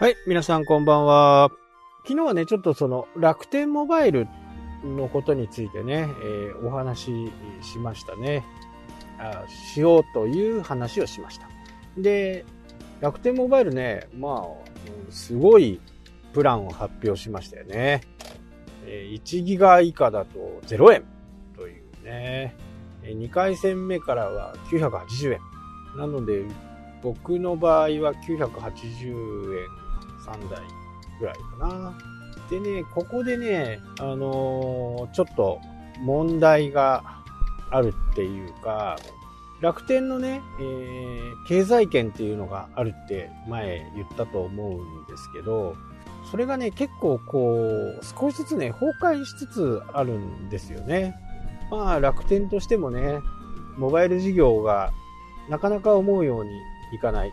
[0.00, 1.50] はい、皆さんこんばんは。
[2.06, 4.28] 昨日はね、ちょっとその楽天モバイル
[4.84, 7.32] のことについてね、えーお話し
[7.72, 8.44] しましたね
[9.18, 9.44] あ。
[9.48, 11.48] しようという話をしました。
[11.96, 12.44] で、
[13.00, 15.80] 楽天モバイルね、まあ、すごい
[16.32, 18.02] プランを発表しましたよね。
[18.86, 21.02] え1ギガ以下だと0円
[21.56, 22.54] というね。
[23.02, 25.40] 2回戦目からは980円。
[25.96, 26.44] なので、
[27.02, 29.87] 僕の場合は980円
[30.32, 30.60] 3台
[31.20, 31.94] ぐらいかな。
[32.50, 35.60] でね、ここでね、あのーちょっと
[36.00, 37.02] 問題が
[37.70, 38.96] あるっていうか、
[39.60, 45.76] 楽天のね、えー経済圏っていうのがあるって前言ったと思うんですけど、
[46.30, 47.56] それがね、結構こ
[48.00, 51.14] う、少しずつね、崩壊しつつあるんですよね。
[51.70, 53.18] まあ楽天としてもね、
[53.76, 54.90] モバイル事業が
[55.48, 56.50] なかなか思うように
[56.94, 57.32] いかない。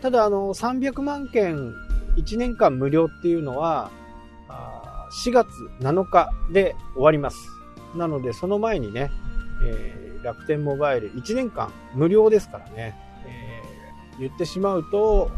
[0.00, 1.72] ただ、あの、300万件
[2.16, 3.90] 1年間無料っていうのは、
[5.24, 5.48] 4月
[5.80, 7.48] 7日で終わります。
[7.94, 9.10] なので、その前にね、
[9.64, 12.94] えー楽天モバイル1年間無料ですからね、
[13.26, 15.30] えー言ってしまうと、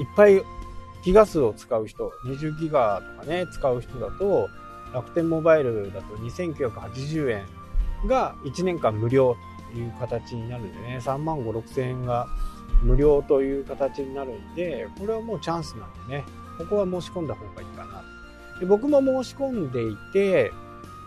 [0.00, 0.42] いっぱい
[1.04, 4.48] ギガ数を使う人、20ギガとかね、使う人だと、
[4.92, 7.46] 楽天モバイルだと2980円
[8.08, 9.36] が1年間無料
[9.72, 12.26] という形になるんでね、3万5、6千円が
[12.82, 16.24] 無料という形になるんで、これはもうチャンスなんでね、
[16.58, 18.04] ここは申し込んだ方がいいかな。
[18.60, 20.52] で僕も申し込んでいて、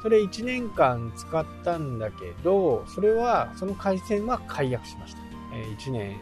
[0.01, 5.19] それ1年間使ったんだけど、それは、その回線は解約しました。
[5.53, 6.17] え1年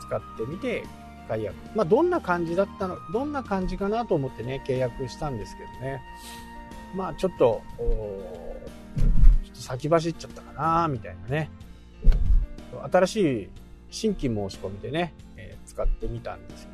[0.00, 0.84] 使ってみて
[1.28, 1.54] 解約。
[1.74, 6.02] まあ、どんな感じだったの、どんな感じかなと思ってね、契約したんですけどね。
[6.94, 11.50] まあ、ちょっと、ちょっと先走っちゃったかな、みたいなね。
[12.90, 13.48] 新しい
[13.92, 16.70] 新規申し込みでね、えー使ってみたんですよ。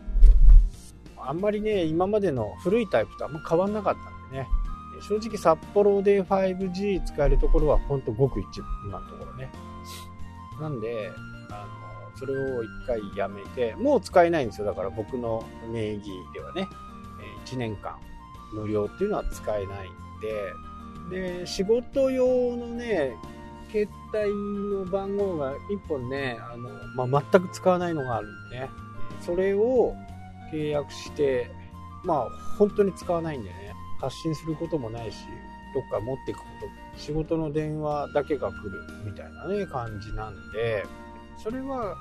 [1.21, 4.49] あんまりね、今までの古いタイプとあんま変わんなかったんでね。
[5.03, 9.51] 正直札幌で 5G 使えるところはほんとごく一部、今のところね。
[10.61, 11.13] なんで、
[11.51, 11.67] あ
[12.11, 14.67] の、それを一回やめて、もう使えないんですよ。
[14.67, 16.69] だから僕の名義ではね、
[17.47, 17.97] 1年間
[18.53, 23.17] 無料っていうのは使えないんで、で、仕事用のね、
[24.13, 24.33] 帯
[24.75, 26.71] の番号が1本ね、あの、
[27.09, 28.71] まあ、全く使わないのがあるんでね、
[29.21, 29.95] それを
[30.53, 31.51] 契約して、
[32.05, 35.19] まあ、本当に使わないんでね、発信することもないし、
[35.75, 36.45] どっか持っていくこ
[36.95, 40.87] と、仕事の電話だけが来るみたいなね、感じなんで、
[41.43, 41.97] それは、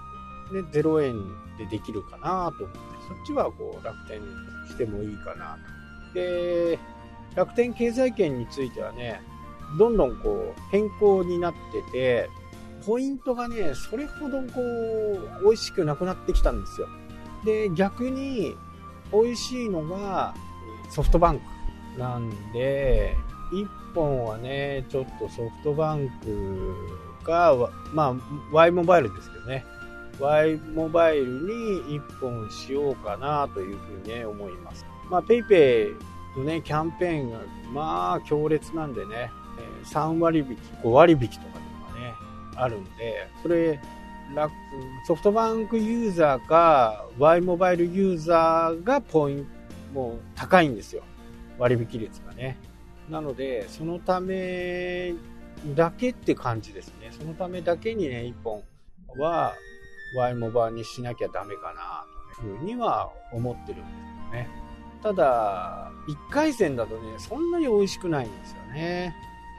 [0.51, 1.15] ね、0円
[1.57, 4.27] でできるかなと思って、そっちはこう楽天に
[4.69, 5.57] してもいいかな
[6.07, 6.13] と。
[6.13, 6.79] で、
[7.35, 9.21] 楽天経済圏についてはね、
[9.77, 12.29] どんどんこう変更になってて、
[12.85, 16.87] ポイントがね、それほどこう、美味しくなくなってきたんですよ。
[17.43, 18.55] で、逆に、
[19.11, 20.33] 美味しいのが
[20.89, 21.39] ソフトバン
[21.95, 23.15] クなんで、
[23.51, 26.75] 1本はね、ちょっとソフトバンク
[27.25, 27.55] が、
[27.93, 28.15] まあ、
[28.51, 29.65] Y モバイルですけどね、
[30.19, 34.85] Y モバイルに1本しようかなというふうにね、思います。
[35.09, 35.95] まあ、PayPay
[36.37, 37.39] のね、キャンペーンが、
[37.73, 42.13] まあ、強烈なんでね、え3割引き、5割引きとかでもね、
[42.55, 43.79] あるんで、それ、
[44.35, 44.51] 楽
[45.05, 49.57] ソフトバンクユーザーか Y モバイルユーザーがポイント
[49.93, 51.03] もう高いんですよ。
[51.57, 52.57] 割引率がね。
[53.09, 55.13] なのでそのため
[55.75, 57.11] だけって感じですね。
[57.11, 58.63] そのためだけにね1本
[59.17, 59.53] は
[60.17, 64.49] Y モバにしなきゃダメかなというふうには思ってるんですよね。
[65.01, 69.15] ただ1回戦だとねそんなに美味しくないんですよね。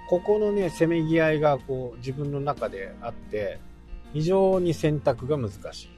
[0.08, 3.60] ここのねせめぎ合いがこう自分の中であって
[4.12, 5.90] 非常に選択が難しい。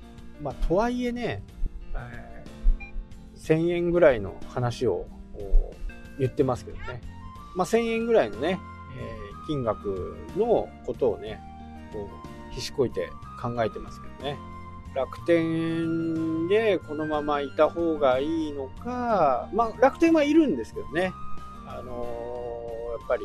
[0.43, 1.43] まあ、とはいえね、
[1.95, 2.41] えー
[3.37, 5.07] 1000円ぐらいの話を
[6.19, 7.01] 言ってますけどね。
[7.57, 8.61] まあ、1000円ぐらいのね、
[8.99, 11.41] えー金額のことをね、
[11.93, 12.09] こ
[12.51, 13.09] う、ひしこいて
[13.43, 14.39] 考えてますけどね。
[14.95, 21.13] 楽天でこのままいた方がいいのか、まあ、楽天はいるんですけどね。
[21.67, 23.23] あのーやっぱり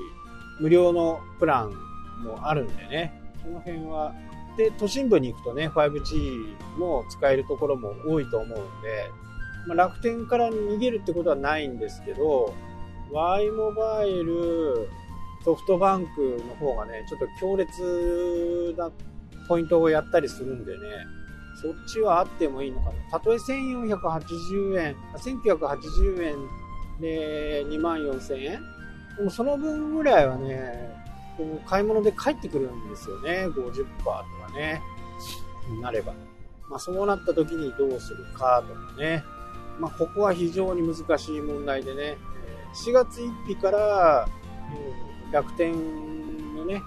[0.60, 1.72] 無料のプラン
[2.24, 3.22] もあるんでね。
[3.42, 4.14] その辺は
[4.58, 9.12] で、都心部に行くとね、5G も使えるところも多いと思うんで、
[9.68, 12.54] まあ、楽天から逃げるってことはないんですけど、
[13.12, 14.90] Y モバイル、
[15.44, 18.90] ソフトバンクの方がね、ちょっと強烈な
[19.48, 20.80] ポイントをやったりするんでね、
[21.62, 22.94] そっちはあってもいいのかな。
[23.12, 26.36] たとえ1480円、1980円
[27.02, 28.60] で2万4000円
[29.18, 30.92] でもその分ぐらいはね、
[31.38, 33.48] こう買い物で帰ってくるんですよね。
[33.48, 34.82] 50%とかね。
[35.82, 36.14] なれば。
[36.70, 39.24] まあそうなった時にどうするかとかね。
[39.80, 42.18] まあ、ここは非常に難しい問題でね、
[42.86, 44.28] 4月1日から、
[45.32, 45.74] 楽天
[46.56, 46.82] のね、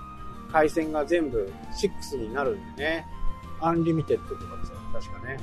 [0.51, 3.07] 回線が全部6になるんでね、
[3.61, 5.39] アンリミテッドとかですよ、確かね。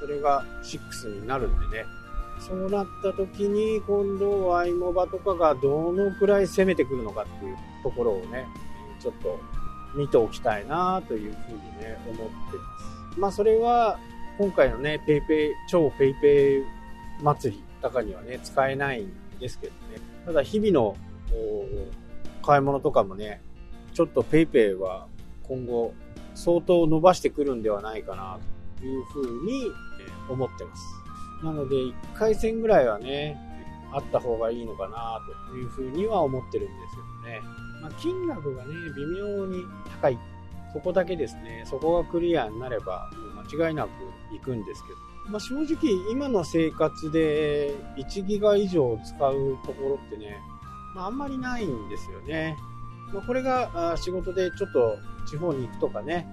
[0.00, 1.84] それが6になるんでね。
[2.46, 8.46] そうなった時に、今度、ワイモバとかがどのくらい攻めてくるのかっていうところをね、
[9.00, 9.38] ちょっと
[9.94, 13.20] 見ておきたいなというふうにね、思ってます。
[13.20, 13.98] まあ、それは、
[14.38, 16.64] 今回のね、 PayPay、超 PayPay
[17.22, 20.00] 祭りとかにはね、使えないんですけどね。
[20.26, 20.96] ただ、日々の
[22.42, 23.40] 買い物とかもね、
[23.92, 25.06] ちょっと PayPay は
[25.42, 25.94] 今後
[26.34, 28.38] 相当伸ばしてくるんではないかな
[28.78, 29.70] というふうに
[30.28, 31.01] 思ってます。
[31.42, 33.38] なので、1回線ぐらいはね、
[33.92, 37.42] あった方がいいのかなというふうには思ってるんですけどね。
[37.82, 39.64] まあ、金額がね、微妙に
[40.00, 40.18] 高い。
[40.72, 41.64] そこだけですね。
[41.66, 43.90] そこがクリアになれば、もう間違いなく
[44.32, 45.30] 行くんですけど。
[45.30, 50.40] まあ、正直、今の生活で1ギガ以上使うところってね、
[50.94, 52.56] まあ、あんまりないんですよね。
[53.12, 56.26] まあ、これが仕事でちょっと地方に行くとかね、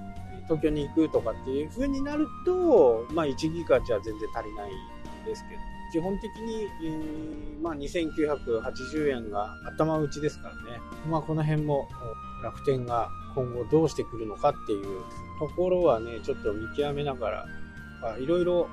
[0.45, 4.71] 東京に行くとかっていう風になると、まあ、1ギガじゃ全然足りない
[5.29, 5.61] ですけど、
[5.91, 10.81] 基本的に、えー、まあ、2980円が頭打ちですからね。
[11.09, 11.87] まあ、この辺も
[12.43, 15.03] 楽天が今後どうしてくるのかっていう
[15.39, 18.69] ところはね、ちょっと見極めながら、いろいろ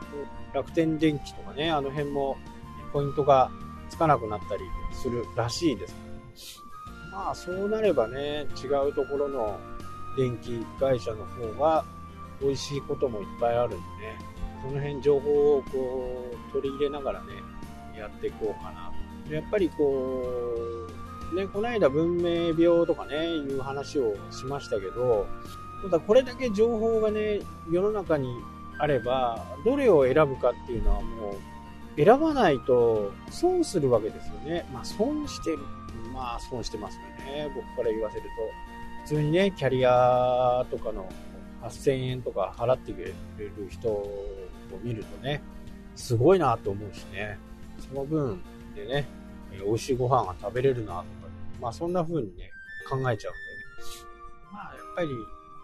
[0.55, 2.37] 楽天電気とかね、あの辺も
[2.93, 3.50] ポイントが
[3.88, 4.62] つかなくなったり
[4.93, 5.94] するらしいです。
[7.12, 9.58] まあそうなればね、違うところの
[10.17, 11.85] 電気会社の方が
[12.41, 13.82] 美味しいこともいっぱいあるんでね、
[14.66, 17.34] その辺情報をこう取り入れながらね、
[17.96, 18.92] やっていこうかな。
[19.32, 20.24] やっぱりこ
[21.32, 25.26] う、ね、この間文明病とかね、いう話をしましたけど、
[25.82, 27.40] ただこれだけ情報がね、
[27.70, 28.28] 世の中に
[28.78, 31.36] あれば、どれを選ぶかっていうのはも
[31.96, 34.69] う選ばないと損するわけですよね。
[34.72, 35.58] まあ損してる。
[36.12, 37.52] まあ損してますよね。
[37.54, 38.28] 僕から言わせると。
[39.04, 41.08] 普通にね、キャリアとかの
[41.62, 43.04] 8000円とか払ってくれ
[43.38, 43.88] る人
[44.74, 45.42] を見るとね、
[45.94, 47.38] すごいなと思うしね。
[47.78, 48.40] その分
[48.74, 49.06] でね、
[49.52, 51.04] え美味しいご飯が食べれるなとか、
[51.60, 52.50] まあそんな風にね、
[52.88, 53.26] 考えちゃうんでね。
[54.52, 55.08] まあやっぱり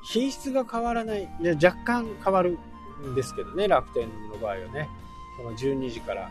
[0.04, 1.28] 品質が変わらない。
[1.40, 2.58] で若干変わる
[3.06, 4.88] んですけどね、楽天の場合はね。
[5.36, 6.30] この12時から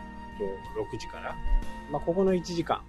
[0.92, 1.34] 6時から、
[1.90, 2.82] まあ、ここの1時間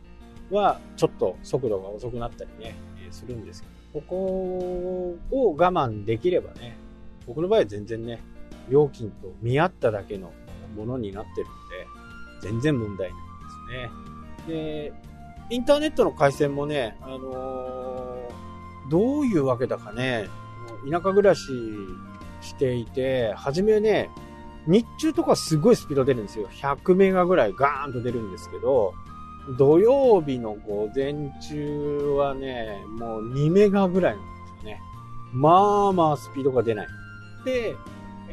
[0.51, 2.75] はちょっと速度が遅くなったりね、
[3.05, 3.67] えするんですけ
[3.99, 6.77] ど、ここを我慢できればね、
[7.25, 8.21] 僕の場合は全然ね、
[8.69, 10.31] 料金と見合っただけの
[10.75, 13.19] ものになってるんで、全然問題ない
[13.79, 14.89] ですね。
[14.89, 14.93] で、
[15.49, 20.27] インターネットの回線もね、あのー、どういうわけだかね、
[20.89, 21.41] 田舎暮らし
[22.41, 24.09] していて、初めね、
[24.67, 26.47] 日中とかすごいスピード出るんですよ。
[26.49, 28.93] 100メガぐらいガーンと出るんですけど、
[29.57, 34.31] 土曜日の午前中はね、もう2メガぐらいなんで
[34.61, 34.81] すよね。
[35.33, 36.87] まあまあスピードが出ない。
[37.43, 37.75] で、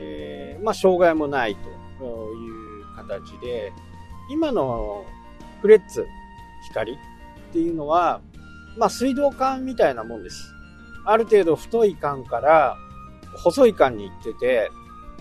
[0.01, 1.69] えー、まあ障害もないと
[2.05, 3.73] いう形で、
[4.31, 5.05] 今の
[5.61, 6.07] フレッツ
[6.69, 6.97] 光っ
[7.53, 8.21] ていうのは、
[8.79, 10.55] まあ水道管みたいなもんです。
[11.05, 12.77] ある程度太い管から
[13.37, 14.71] 細い管に行ってて、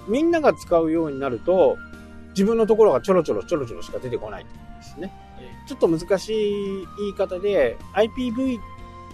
[0.08, 1.78] みんなが使うようになると、
[2.30, 4.50] 自分のところがちょろちょろちょろちょろしか出てこないで
[4.82, 5.12] すね。
[5.68, 8.60] ちょっと難しい言い方で、IPV、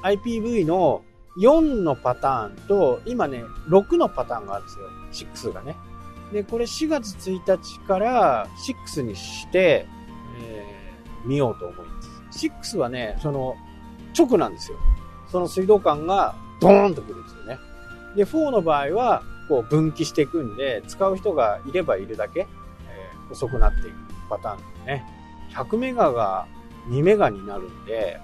[0.04, 1.04] IPV の
[1.38, 4.74] 4のパターンと、今ね、6のパターンがあるんで
[5.12, 5.30] すよ。
[5.50, 5.76] 6がね。
[6.32, 9.88] で、これ4月1日から6にして、
[10.40, 12.48] えー、見ようと思います。
[12.48, 13.56] 6はね、その、
[14.18, 14.78] 直なんですよ。
[15.28, 17.58] その水道管がドーンとくるんですよね。
[18.16, 23.96] で、4の場合は、こう分岐していくんで、使う人がいればいるだけ、えー、遅くなっていく
[24.30, 25.06] パターンですね。
[25.54, 26.48] 100メガが
[26.90, 28.20] 2メガになるんで、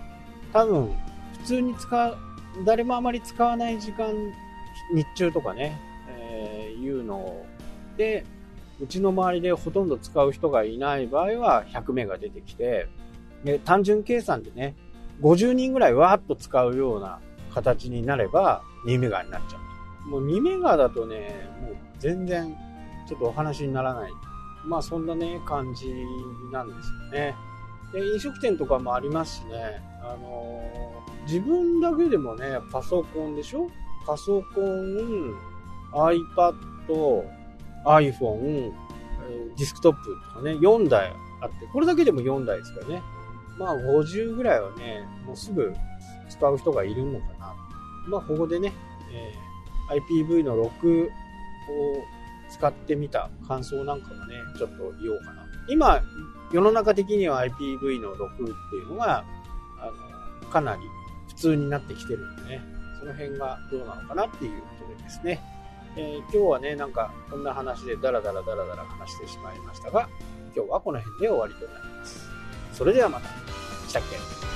[0.53, 0.95] 多分、
[1.39, 2.17] 普通に使う、
[2.65, 4.13] 誰もあまり使わない時間、
[4.93, 5.79] 日中とかね、
[6.09, 7.45] えー、いうの
[7.97, 8.25] で、
[8.79, 12.87] うちの周りでほとんど使う人がいない場合は100メガ出てきて、
[13.43, 14.75] で単純計算でね、
[15.21, 17.19] 50人ぐらいわーっと使うような
[17.53, 19.57] 形になれば2メガになっちゃ
[20.07, 20.09] う。
[20.09, 22.55] もう2メガだとね、もう全然
[23.07, 24.11] ちょっとお話にならない。
[24.65, 25.93] まあそんなね、感じ
[26.51, 27.35] なんですよね。
[27.93, 33.69] で、飲食店とかもありますしね、あのー、自分だけでもね、パソコンでしょ？
[34.05, 35.35] パソコン、
[35.93, 36.53] iPad、
[37.85, 38.71] iPhone、
[39.57, 43.01] ディスクトップとかね、4台あって、これだけでも4台ですからね。
[43.59, 45.73] まあ50ぐらいはね、もうすぐ
[46.29, 47.55] 使う人がいるのかな。
[48.07, 48.73] まあここでね、
[49.13, 49.51] えー
[49.91, 51.09] IPV の6を
[52.49, 55.45] 使ってみた感想なんかもね、ちょっと言おうかな。
[55.67, 56.01] 今、
[56.51, 59.23] 世の中的には IPV の6っていうのが、
[59.79, 59.85] あ
[60.43, 60.81] の、かなり
[61.29, 62.61] 普通になってきてるんでね、
[62.99, 65.39] その辺がどうなのかなっていうことでですね、
[65.97, 70.09] えー、今日はね、なんかこんな話でダラダラダラダラ話してしまいましたが、
[70.55, 72.29] 今日はこの辺で終わりとなります。
[72.73, 73.29] それではまた。
[73.87, 74.50] したっけ